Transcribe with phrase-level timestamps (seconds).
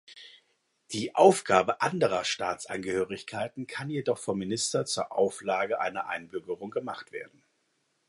[0.93, 7.43] Die Aufgabe andrer Staatsangehörigkeiten kann jedoch vom Minister zur Auflage einer Einbürgerung gemacht werden.